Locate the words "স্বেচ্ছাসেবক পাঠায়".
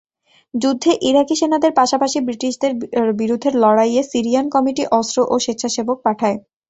5.45-6.37